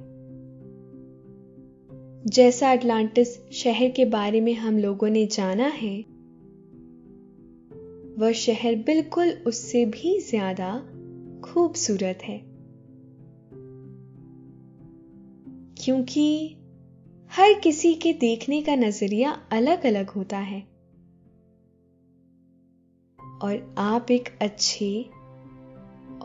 जैसा 2.26 2.72
अटलांटिस 2.72 3.50
शहर 3.50 3.90
के 3.90 4.04
बारे 4.04 4.40
में 4.40 4.54
हम 4.54 4.78
लोगों 4.78 5.08
ने 5.08 5.26
जाना 5.26 5.66
है, 5.66 6.04
वह 8.18 8.32
शहर 8.32 8.74
बिल्कुल 8.76 9.28
उससे 9.46 9.84
भी 9.86 10.20
ज़्यादा 10.20 10.78
खूबसूरत 11.44 12.18
है। 12.22 12.45
क्योंकि 15.86 16.56
हर 17.32 17.60
किसी 17.60 17.94
के 17.94 18.12
देखने 18.12 18.62
का 18.62 18.74
नज़रिया 18.74 19.42
अलग 19.52 19.86
अलग 19.86 20.10
होता 20.10 20.38
है। 20.38 20.60
और 23.42 23.74
आप 23.78 24.10
एक 24.10 24.38
अच्छे 24.42 25.02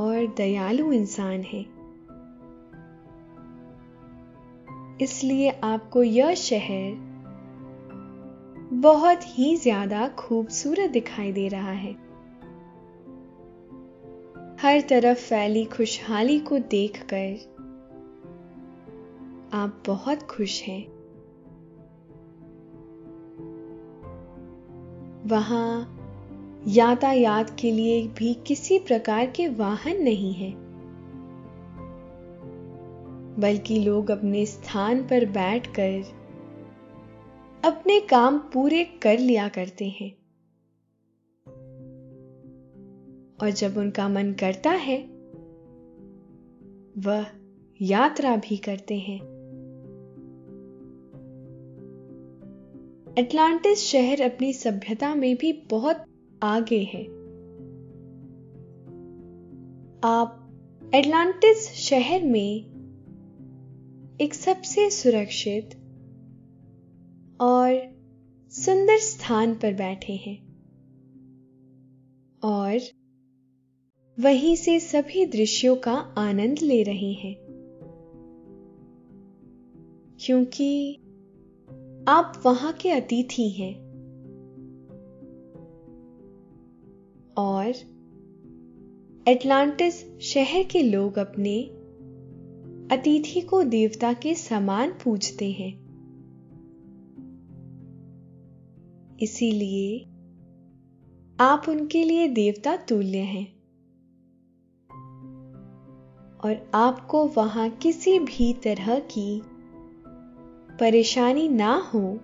और 0.04 0.34
दयालु 0.38 0.92
इंसान 0.92 1.42
हैं। 1.42 1.66
इसलिए 5.02 5.50
आपको 5.50 6.04
यह 6.04 6.34
शहर 6.34 6.92
बहुत 8.74 9.20
ही 9.24 9.56
ज़्यादा 9.56 10.08
खूबसूरत 10.08 10.90
दिखाई 10.90 11.32
दे 11.32 11.48
रहा 11.48 11.72
है। 11.72 11.92
हर 14.62 14.82
तरफ़ 14.82 15.18
फैली 15.18 15.66
खुशहाली 15.66 16.40
को 16.40 16.60
देखकर 16.60 17.51
आप 19.54 19.84
बहुत 19.88 20.24
खुश 20.24 20.64
हैं। 20.64 20.88
वहाँ 25.28 25.98
यातायात 26.68 27.56
के 27.60 27.72
लिए 27.72 28.08
भी 28.08 28.34
किसी 28.34 28.80
प्रकार 28.80 29.26
के 29.26 29.48
वाहन 29.48 30.02
नहीं 30.02 30.34
है। 30.34 30.52
बल्कि 33.40 33.80
लोग 33.80 34.12
अपने 34.12 34.46
स्थान 34.46 35.04
पर 35.04 35.26
बैठकर 35.26 36.04
अपने 37.66 38.00
काम 38.00 38.38
पूरे 38.38 38.86
कर 38.86 39.20
लिया 39.20 39.48
करते 39.48 39.86
हैं। 39.86 40.12
और 43.42 43.50
जब 43.50 43.78
उनका 43.78 44.10
मन 44.10 44.34
करता 44.34 44.70
है, 44.70 45.02
वह 46.98 47.26
यात्रा 47.82 48.36
भी 48.36 48.58
करते 48.58 49.00
हैं। 49.00 49.31
एटलांटिस 53.18 53.80
शहर 53.80 54.22
अपनी 54.22 54.54
सभ्यता 54.54 55.16
में 55.16 55.36
भी 55.36 55.54
बहुत 55.54 56.06
आगे 56.44 56.80
है। 56.80 57.04
आप 60.04 60.52
एटलांटिस 60.96 61.70
शहर 61.72 62.24
में 62.24 62.66
एक 64.22 64.34
सबसे 64.34 64.90
सुरक्षित 64.90 65.66
और 67.42 67.96
सुंदर 68.50 68.98
स्थान 68.98 69.56
पर 69.56 69.74
बैठे 69.74 70.14
हैं 70.14 70.44
और 72.44 72.80
वहीं 74.20 74.56
से 74.56 74.80
सभी 74.80 75.26
दृश्यों 75.26 75.76
का 75.76 75.94
आनंद 76.18 76.60
ले 76.62 76.84
रहे 76.84 77.12
हैं। 77.14 77.36
क्योंकि 80.26 80.98
आप 82.08 82.42
वहाँ 82.46 82.74
के 82.74 82.92
अतिथि 82.92 83.50
हैं। 83.50 83.76
और 87.38 87.68
एटलांटिस 89.28 90.20
शहर 90.20 90.64
के 90.64 90.82
लोग 90.82 91.20
अपने 91.20 91.64
अतिथि 92.96 93.42
को 93.42 93.64
देवता 93.64 94.14
के 94.14 94.36
समान 94.36 94.92
पूजते 95.04 95.52
हैं। 95.52 95.74
इसीलिए 99.22 100.00
आप 101.40 101.64
उनके 101.70 102.04
लिए 102.04 102.28
देवता 102.28 102.76
तुल्य 102.76 103.18
हैं। 103.18 103.62
और 106.44 106.72
आपको 106.74 107.26
वहाँ 107.28 107.70
किसी 107.70 108.20
भी 108.20 108.54
तरह 108.54 109.00
की 109.00 109.42
परेशानी 110.82 111.50
ना 111.50 111.76
हो। 111.76 112.20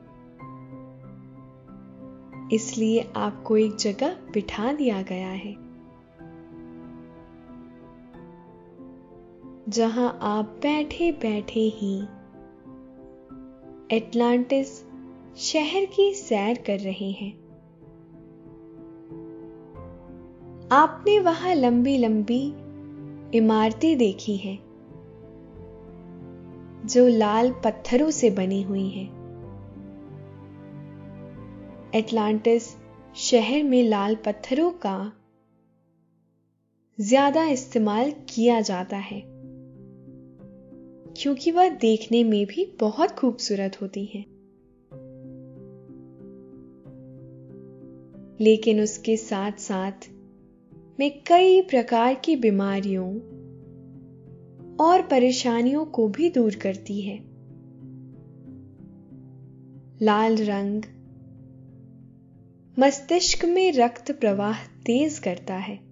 इसलिए 2.52 3.12
आपको 3.15 3.58
एक 3.58 3.76
जगह 3.76 4.13
बिठा 4.34 4.74
दिया 4.74 5.02
गया 5.02 5.28
है। 5.28 5.54
जहाँ 9.70 10.20
आप 10.22 10.46
बैठे 10.46 11.12
बैठे 11.12 11.60
ही 11.60 12.02
एटलांटिस 13.98 14.86
शहर 15.38 15.86
की 15.86 16.13
सैर 16.13 16.63
कर 16.67 16.80
रहे 16.80 17.12
हैं। 17.12 17.48
आपने 20.72 21.20
वहाँ 21.20 21.56
लंबी 21.56 21.98
लंबी 21.98 22.54
इमारतें 23.38 23.98
देखी 23.98 24.38
हैं। 24.38 24.67
जो 26.88 27.08
लाल 27.08 27.52
पत्थरों 27.52 28.10
से 28.10 28.30
बनी 28.30 28.62
हुई 28.62 28.89
हैं। 28.89 29.08
एटलांटिस 31.95 32.63
शहर 33.15 33.63
में 33.63 33.84
लाल 33.84 34.15
पत्थरों 34.15 34.71
का 34.71 35.12
ज़्यादा 37.00 37.43
इस्तेमाल 37.45 38.12
किया 38.12 38.62
जाता 38.62 38.97
है, 38.97 39.21
क्योंकि 41.17 41.52
वह 41.52 41.69
देखने 41.69 42.23
में 42.23 42.45
भी 42.45 42.65
बहुत 42.80 43.12
खूबसूरत 43.12 43.82
होती 43.82 44.06
हैं। 44.06 44.26
लेकिन 48.39 48.82
उसके 48.82 49.17
साथ 49.17 49.52
साथ 49.52 50.10
में 51.00 51.23
कई 51.28 51.62
प्रकार 51.62 52.15
की 52.15 52.36
बीमारियों 52.36 53.37
और 54.80 55.02
परेशानियों 55.02 55.86
को 55.86 56.08
भी 56.08 56.30
दूर 56.30 56.56
करती 56.56 57.02
है। 57.02 57.20
लाल 60.02 60.38
रंग। 60.38 60.84
मस्तिष्क 62.80 63.46
में 63.46 63.72
रक्त 63.72 64.12
प्रवाह 64.12 64.68
तेज 64.68 65.20
करता 65.20 65.56
है। 65.56 65.88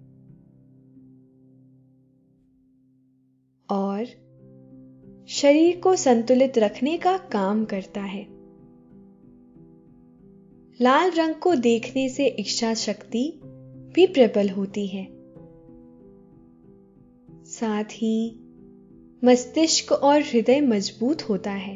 और 3.70 4.04
शरीर 5.28 5.80
को 5.80 5.96
संतुलित 5.96 6.58
रखने 6.58 6.98
का 6.98 7.18
काम 7.18 7.64
करता 7.64 8.00
है। 8.00 8.26
लाल 10.80 11.10
रंग 11.10 11.34
को 11.34 11.54
देखने 11.54 12.08
से 12.08 12.26
इच्छा 12.26 12.74
शक्ति 12.74 13.40
भी 13.94 14.06
प्रबल 14.06 14.48
होती 14.48 14.86
है। 14.86 15.08
साथ 17.44 17.84
ही 17.84 18.45
मस्तिष्क 19.24 19.92
और 19.92 20.22
हृदय 20.22 20.60
मज़बूत 20.60 21.22
होता 21.28 21.50
है। 21.50 21.74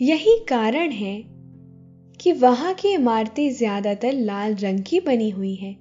यही 0.00 0.38
कारण 0.38 0.90
है 0.90 1.22
कि 2.20 2.32
वहाँ 2.32 2.74
की 2.74 2.88
इमारतें 2.88 3.50
ज़्यादातर 3.50 4.12
लाल 4.12 4.54
रंग 4.54 4.82
की 4.86 5.00
बनी 5.00 5.30
हुई 5.30 5.54
हैं 5.54 5.74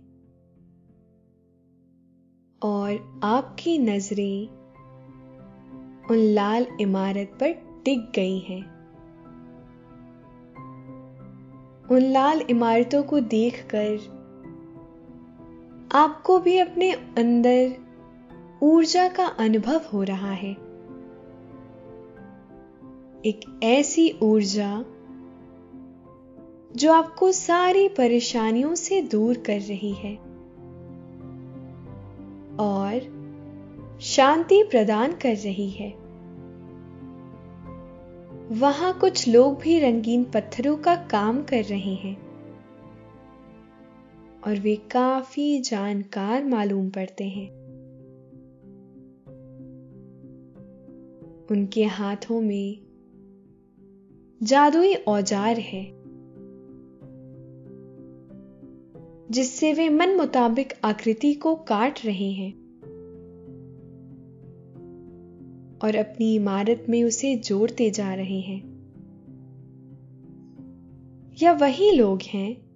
और 2.61 3.19
आपकी 3.23 3.77
नज़रें 3.77 4.47
उन 6.09 6.17
लाल 6.17 6.67
इमारत 6.81 7.37
पर 7.39 7.51
टिक 7.85 8.11
गई 8.15 8.39
हैं। 8.39 8.61
उन 11.91 12.11
लाल 12.11 12.41
इमारतों 12.49 13.03
को 13.03 13.19
देखकर 13.19 14.16
आपको 15.91 16.39
भी 16.39 16.57
अपने 16.57 16.91
अंदर 16.91 17.75
ऊर्जा 18.63 19.07
का 19.07 19.25
अनुभव 19.25 19.81
हो 19.93 20.03
रहा 20.03 20.31
है। 20.31 20.51
एक 23.25 23.59
ऐसी 23.63 24.19
ऊर्जा 24.21 24.85
जो 26.75 26.93
आपको 26.93 27.31
सारी 27.31 27.89
परेशानियों 27.89 28.75
से 28.75 29.01
दूर 29.01 29.37
कर 29.37 29.59
रही 29.59 29.93
है 29.93 30.15
और 32.57 33.17
शांति 34.01 34.63
प्रदान 34.63 35.11
कर 35.11 35.35
रही 35.35 35.69
है। 35.69 35.89
वहाँ 38.51 38.99
कुछ 38.99 39.27
लोग 39.27 39.59
भी 39.59 39.79
रंगीन 39.79 40.23
पत्थरों 40.23 40.77
का 40.77 40.95
काम 40.95 41.43
कर 41.43 41.63
रहे 41.63 41.93
हैं। 41.93 42.26
और 44.47 44.59
वे 44.59 44.75
काफ़ी 44.75 45.61
जानकार 45.61 46.45
मालूम 46.45 46.89
पड़ते 46.89 47.23
हैं। 47.23 47.49
उनके 51.51 51.83
हाथों 51.83 52.41
में 52.41 52.79
जादुई 54.43 54.93
औज़ार 54.93 55.59
है, 55.59 55.83
जिससे 59.31 59.73
वे 59.73 59.89
मन 59.89 60.09
मुताबिक 60.09 60.73
आकृति 60.83 61.33
को 61.33 61.55
काट 61.55 61.99
रहे 62.05 62.31
हैं 62.31 62.51
और 65.83 65.95
अपनी 65.95 66.35
इमारत 66.35 66.85
में 66.89 67.03
उसे 67.03 67.35
जोड़ते 67.35 67.89
जा 67.91 68.13
रहे 68.13 68.39
हैं। 68.39 68.61
या 71.41 71.51
वही 71.51 71.91
लोग 71.91 72.21
हैं 72.21 72.66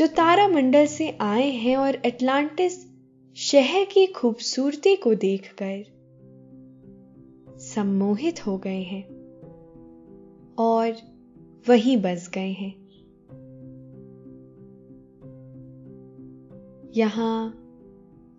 जो 0.00 0.06
तारामंडल 0.06 0.86
से 0.86 1.18
आए 1.20 1.50
हैं 1.50 1.76
और 1.76 1.94
अटलांटिस 1.94 2.72
शहर 3.34 3.84
की 3.84 4.06
खूबसूरती 4.06 4.96
को 4.96 5.14
देखकर 5.14 5.82
सम्मोहित 7.58 8.46
हो 8.46 8.58
गए 8.58 8.82
हैं 8.82 9.02
और 10.58 10.92
वहीं 11.68 11.96
बस 11.96 12.30
गए 12.34 12.52
हैं। 12.52 12.72
यहाँ 16.96 17.54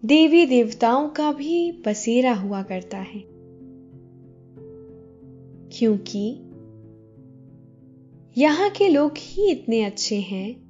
देवी 0.06 0.46
देवताओं 0.46 1.10
का 1.10 1.32
भी 1.32 1.72
बसेरा 1.86 2.34
हुआ 2.34 2.64
करता 2.64 2.98
है, 2.98 3.24
क्योंकि 5.70 6.34
यहाँ 8.38 8.70
के 8.70 8.88
लोग 8.88 9.12
ही 9.18 9.52
इतने 9.52 9.84
अच्छे 9.84 10.16
हैं 10.16 10.61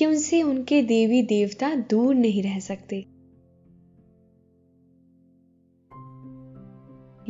कि 0.00 0.06
उनसे 0.06 0.42
उनके 0.42 0.82
देवी 0.82 1.22
देवता 1.22 1.74
दूर 1.74 2.14
नहीं 2.14 2.42
रह 2.42 2.58
सकते। 2.58 2.96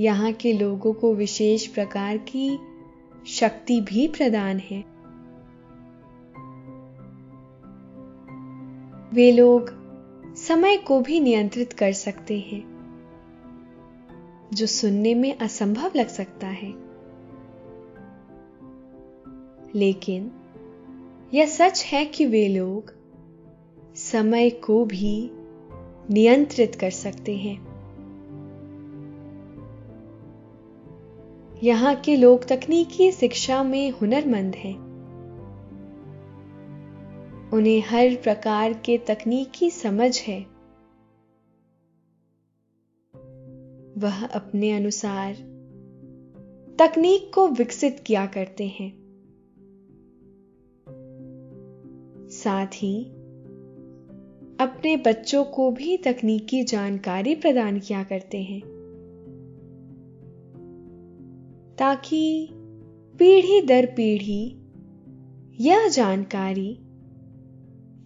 यहाँ 0.03 0.33
के 0.33 0.53
लोगों 0.53 0.93
को 0.93 1.15
विशेष 1.15 1.67
प्रकार 1.67 2.19
की 2.19 2.59
शक्ति 3.27 3.81
भी 3.81 4.09
प्रदान 4.09 4.59
है। 4.59 4.85
वे 9.15 9.33
लोग 9.33 9.71
समय 10.37 10.77
को 10.77 11.01
भी 11.01 11.21
नियंत्रित 11.21 11.73
कर 11.73 11.93
सकते 11.93 12.41
हैं, 12.41 12.63
जो 14.55 14.67
सुनने 14.67 15.15
में 15.15 15.39
असंभव 15.39 15.93
लग 15.97 16.09
सकता 16.09 16.47
है। 16.47 16.75
लेकिन 19.75 20.33
यह 21.35 21.47
सच 21.47 21.85
है 21.85 22.05
कि 22.05 22.27
वे 22.27 22.49
लोग 22.49 22.95
समय 23.95 24.51
को 24.51 24.85
भी 24.85 25.31
नियंत्रित 26.11 26.75
कर 26.75 26.90
सकते 26.90 27.37
हैं? 27.37 27.71
यहाँ 31.62 31.95
के 31.95 32.16
लोग 32.16 32.45
तकनीकी 32.45 33.12
शिक्षा 33.12 33.62
में 33.62 33.90
हुनरमंद 33.90 34.55
हैं। 34.55 34.90
उन्हें 37.51 37.81
हर 37.81 38.16
प्रकार 38.16 38.73
के 38.73 38.99
तकनीकी 38.99 39.71
समझ 39.71 40.21
है। 40.21 40.40
वह 43.99 44.27
अपने 44.27 44.73
अनुसार 44.73 45.35
तकनीक 46.79 47.31
को 47.35 47.49
विकसित 47.49 48.01
किया 48.07 48.27
करते 48.27 48.66
हैं। 48.66 49.00
साथ 52.44 52.66
ही 52.74 53.05
अपने 54.61 54.96
बच्चों 54.96 55.44
को 55.44 55.70
भी 55.70 55.96
तकनीकी 55.96 56.62
जानकारी 56.64 57.35
प्रदान 57.35 57.79
किया 57.81 58.03
करते 58.03 58.38
हैं, 58.42 58.61
ताकि 61.79 62.48
पीढ़ी 63.18 63.61
दर 63.61 63.87
पीढ़ी 63.87 64.42
यह 65.61 65.88
जानकारी 65.88 66.70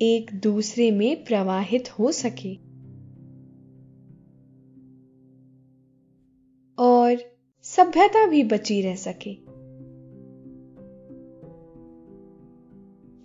एक 0.02 0.30
दूसरे 0.34 0.90
में 0.90 1.24
प्रवाहित 1.24 1.88
हो 1.90 2.10
सके। 2.12 2.54
और 6.78 7.16
सभ्यता 7.64 8.26
भी 8.26 8.42
बची 8.44 8.80
रह 8.82 8.94
सके, 8.94 9.34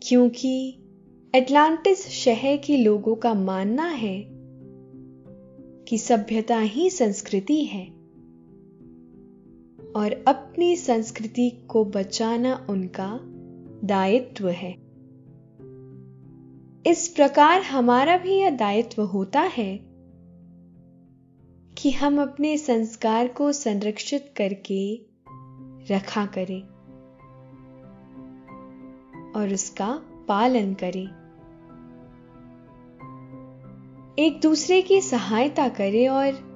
क्योंकि 0.01 0.53
एटलांटिस 1.35 2.07
शहर 2.07 2.57
के 2.57 2.77
लोगों 2.77 3.15
का 3.15 3.33
मानना 3.33 3.85
है 3.85 4.25
कि 5.83 5.97
सभ्यता 5.97 6.57
ही 6.57 6.89
संस्कृति 6.89 7.65
है 7.65 7.85
और 9.91 10.25
अपनी 10.27 10.75
संस्कृति 10.75 11.49
को 11.49 11.85
बचाना 11.85 12.67
उनका 12.69 13.19
दायित्व 13.87 14.49
है। 14.49 14.71
इस 16.91 17.13
प्रकार 17.15 17.61
हमारा 17.61 18.17
भी 18.17 18.33
यह 18.33 18.49
दायित्व 18.49 19.01
होता 19.01 19.41
है 19.41 19.79
कि 21.77 21.91
हम 21.91 22.21
अपने 22.21 22.57
संस्कार 22.57 23.27
को 23.27 23.51
संरक्षित 23.51 24.33
करके 24.35 24.95
रखा 25.93 26.25
करें 26.25 26.61
और 29.31 29.53
उसका 29.53 30.01
पालन 30.29 30.73
करें। 30.73 31.19
एक 34.19 34.39
दूसरे 34.41 34.81
की 34.81 35.01
सहायता 35.01 35.69
करें 35.69 36.09
और 36.09 36.49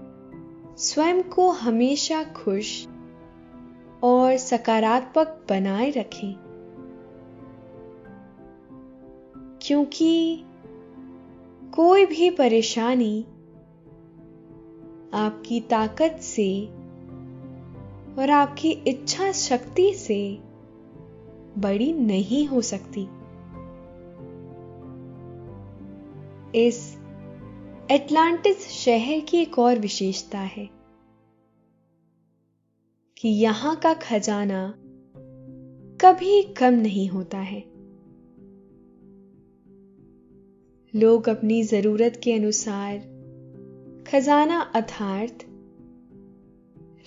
स्वयं 0.77 1.23
को 1.23 1.51
हमेशा 1.51 2.23
खुश 2.23 2.87
और 4.03 4.37
सकारात्मक 4.37 5.45
बनाए 5.49 5.89
रखें। 5.89 6.35
क्योंकि 9.61 10.43
कोई 11.75 12.05
भी 12.05 12.29
परेशानी 12.29 13.21
आपकी 15.13 15.59
ताकत 15.59 16.19
से 16.21 16.65
और 18.19 18.29
आपकी 18.29 18.71
इच्छा 18.71 19.31
शक्ति 19.31 19.93
से 19.93 20.39
बड़ी 21.57 21.93
नहीं 21.93 22.47
हो 22.47 22.61
सकती। 22.61 23.07
इस 26.55 26.97
एटलांटिस 27.91 28.67
शहर 28.67 29.19
की 29.19 29.37
एक 29.37 29.59
और 29.59 29.79
विशेषता 29.79 30.39
है 30.39 30.69
कि 33.17 33.29
यहाँ 33.29 33.75
का 33.75 33.93
खजाना 33.93 34.73
कभी 36.01 36.43
कम 36.43 36.73
नहीं 36.73 37.09
होता 37.09 37.37
है। 37.37 37.59
लोग 40.95 41.29
अपनी 41.29 41.63
ज़रूरत 41.63 42.21
के 42.23 42.33
अनुसार 42.33 42.97
खजाना 44.07 44.59
अर्थात 44.59 45.39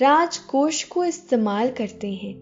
राजकोष 0.02 0.85
को 0.85 1.04
इस्तेमाल 1.04 1.70
करते 1.70 2.14
हैं 2.14 2.35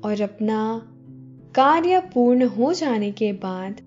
और 0.00 0.20
अपना 0.20 0.90
कार्य 1.54 2.00
पूर्ण 2.00 2.46
हो 2.46 2.72
जाने 2.72 3.12
के 3.12 3.32
बाद 3.32 3.80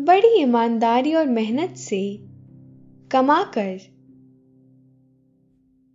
बड़ी 0.00 0.40
ईमानदारी 0.40 1.14
और 1.14 1.26
मेहनत 1.26 1.76
से 1.76 2.18
कमाकर 3.10 3.78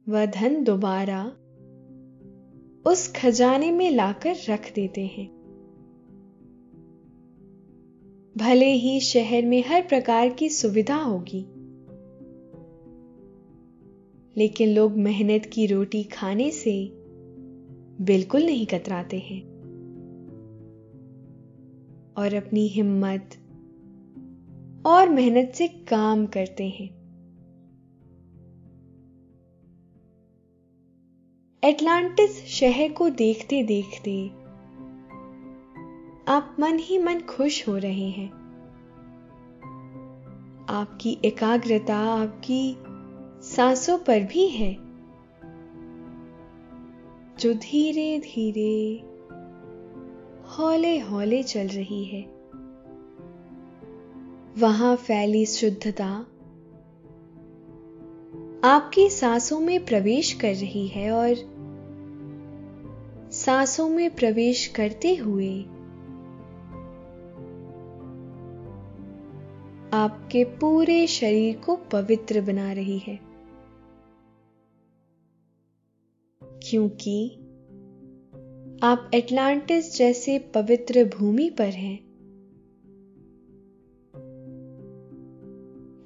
वह 0.09 0.25
धन 0.25 0.63
दोबारा 0.63 1.23
उस 2.91 3.13
खजाने 3.15 3.71
में 3.71 3.91
लाकर 3.91 4.35
रख 4.49 4.73
देते 4.75 5.05
हैं। 5.05 5.27
भले 8.37 8.71
ही 8.73 8.99
शहर 8.99 9.45
में 9.45 9.63
हर 9.67 9.81
प्रकार 9.81 10.29
की 10.29 10.49
सुविधा 10.49 10.95
होगी, 10.95 11.45
लेकिन 14.37 14.69
लोग 14.69 14.97
मेहनत 14.97 15.45
की 15.45 15.65
रोटी 15.65 16.03
खाने 16.03 16.51
से 16.51 17.04
बिल्कुल 18.01 18.43
नहीं 18.43 18.65
कतराते 18.65 19.19
हैं। 19.19 19.55
और 22.17 22.33
अपनी 22.33 22.67
हिम्मत 22.67 23.29
और 24.85 25.09
मेहनत 25.09 25.51
से 25.55 25.67
काम 25.67 26.25
करते 26.25 26.69
हैं। 26.69 27.05
एटलांटिस 31.63 32.45
शहर 32.45 32.91
को 32.91 33.09
देखते 33.09 33.63
देखते 33.63 34.27
आप 36.27 36.55
मन 36.59 36.79
ही 36.79 36.97
मन 36.97 37.19
खुश 37.21 37.67
हो 37.67 37.77
रहे 37.77 38.09
हैं। 38.09 38.45
आपकी 40.69 41.17
एकाग्रता 41.25 41.97
आपकी 41.97 42.77
सांसों 43.41 43.97
पर 43.97 44.23
भी 44.23 44.47
है। 44.47 44.84
जो 47.45 47.53
धीरे 47.53 48.19
धीरे 48.19 49.03
हौले 50.49 50.99
हौले 50.99 51.43
चल 51.43 51.67
रही 51.67 52.03
है। 52.05 52.21
वहाँ 54.57 54.95
फैली 54.95 55.45
शुद्धता 55.45 56.05
आपकी 58.63 59.09
सांसों 59.09 59.59
में 59.59 59.85
प्रवेश 59.85 60.33
कर 60.33 60.53
रही 60.53 60.87
है 60.87 61.11
और 61.11 61.35
सांसों 63.31 63.89
में 63.89 64.15
प्रवेश 64.15 64.67
करते 64.67 65.15
हुए 65.15 65.61
आपके 69.93 70.43
पूरे 70.43 71.07
शरीर 71.07 71.57
को 71.57 71.75
पवित्र 71.75 72.41
बना 72.41 72.73
रही 72.73 72.97
है। 72.97 73.24
क्योंकि 76.69 77.29
आप 78.83 79.11
एटलांटिस 79.13 79.97
जैसे 79.97 80.39
पवित्र 80.39 81.03
भूमि 81.03 81.49
पर 81.49 81.69
हैं। 81.69 82.05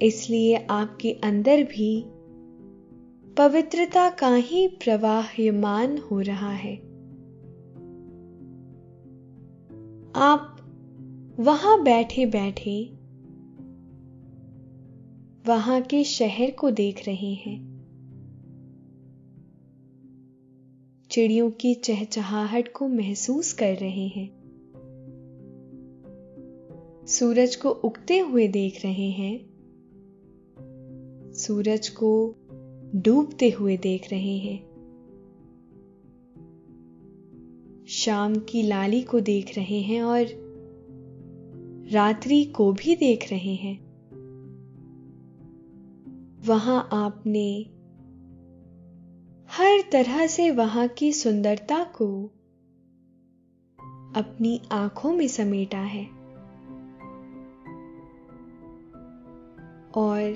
इसलिए 0.01 0.67
आपके 0.69 1.11
अंदर 1.11 1.63
भी 1.63 2.05
पवित्रता 3.37 4.09
का 4.09 4.35
ही 4.35 4.67
प्रवाहमान 4.67 5.97
हो 5.97 6.19
रहा 6.19 6.51
है। 6.51 6.75
आप 10.15 10.55
वहाँ 11.39 11.83
बैठे 11.83 12.25
बैठे 12.25 12.93
वहाँ 15.47 15.81
के 15.81 16.03
शहर 16.03 16.51
को 16.51 16.71
देख 16.71 17.07
रहे 17.07 17.33
हैं। 17.33 17.68
चिड़ियों 21.11 21.51
की 21.51 21.73
चहचहाहट 21.73 22.73
को 22.73 22.87
महसूस 22.87 23.53
कर 23.53 23.75
रहे 23.75 24.07
हैं। 24.07 24.29
सूरज 27.07 27.55
को 27.55 27.69
उगते 27.69 28.19
हुए 28.19 28.47
देख 28.47 28.85
रहे 28.85 29.09
हैं। 29.09 29.49
सूरज 31.33 31.89
को 31.89 32.35
डूबते 32.95 33.49
हुए 33.49 33.77
देख 33.77 34.11
रहे 34.11 34.37
हैं। 34.37 34.69
शाम 37.87 38.35
की 38.35 38.61
लाली 38.61 39.01
को 39.01 39.19
देख 39.19 39.57
रहे 39.57 39.81
हैं 39.81 40.01
और 40.01 40.25
रात्रि 41.91 42.45
को 42.45 42.73
भी 42.73 42.95
देख 42.95 43.31
रहे 43.31 43.55
हैं। 43.55 43.89
वहाँ 46.45 46.89
आपने 46.91 47.65
हर 49.59 49.81
तरह 49.91 50.27
से 50.27 50.51
वहाँ 50.51 50.87
की 50.87 51.13
सुंदरता 51.13 51.83
को 51.83 52.23
अपनी 54.15 54.61
आँखों 54.71 55.13
में 55.13 55.27
समेटा 55.27 55.77
है। 55.77 56.05
और 59.95 60.35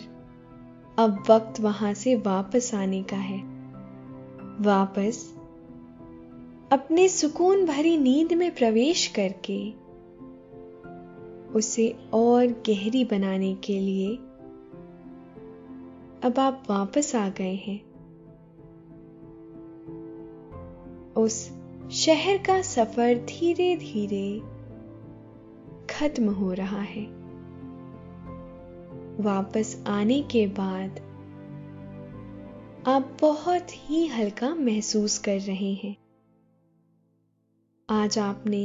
अब 1.00 1.24
वक्त 1.30 1.60
वहाँ 1.60 1.94
से 1.94 2.16
वापस 2.16 2.76
आने 2.76 3.04
का 3.04 3.18
है। 3.18 3.38
वापस 4.62 5.36
अपने 6.72 7.10
सुकून 7.10 7.66
भरी 7.66 7.98
नींद 7.98 8.34
में 8.34 8.56
प्रवेश 8.56 9.08
करके 9.08 9.72
उसे 11.54 11.96
और 12.14 12.46
गहरी 12.46 13.06
बनाने 13.06 13.56
के 13.56 13.80
लिए 13.80 14.16
अब 16.24 16.34
आप 16.40 16.64
वापस 16.70 17.16
आ 17.16 17.30
गए 17.30 17.56
हैं। 17.56 17.93
उस 21.18 21.52
शहर 21.92 22.38
का 22.38 22.62
सफ़र 22.62 23.16
धीरे 23.16 23.76
धीरे 23.78 24.40
खत्म 25.90 26.30
हो 26.30 26.54
रहा 26.54 26.82
है। 26.82 27.06
वापस 29.20 29.84
आने 29.88 30.22
के 30.22 30.48
बाद 30.48 31.00
आप 32.88 33.18
बहुत 33.22 33.68
ही 33.72 34.08
हल्का 34.08 34.56
महसूस 34.56 35.18
कर 35.18 35.40
रहे 35.40 35.74
हैं। 35.74 35.98
आज 37.90 38.20
आपने 38.20 38.64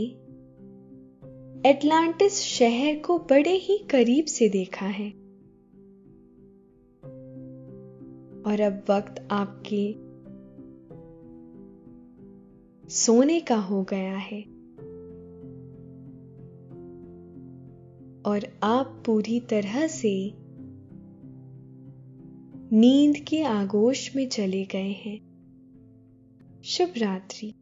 एटलांटिस 1.70 2.40
शहर 2.40 2.98
को 2.98 3.18
बड़े 3.18 3.52
ही 3.52 3.78
करीब 3.78 4.24
से 4.24 4.48
देखा 4.48 4.86
है। 4.86 5.10
और 8.42 8.60
अब 8.60 8.84
वक्त 8.90 9.28
आपके 9.30 10.07
सोने 12.88 13.40
का 13.40 13.56
हो 13.56 13.84
गया 13.84 14.16
है। 14.16 14.42
और 18.22 18.60
आप 18.62 19.02
पूरी 19.06 19.40
तरह 19.40 19.86
से 19.86 20.32
नींद 22.72 23.16
के 23.16 23.42
आगोश 23.42 24.16
में 24.16 24.28
चले 24.28 24.64
गए 24.64 24.92
हैं। 24.92 25.28
शुभ 26.64 26.92
रात्रि। 26.98 27.57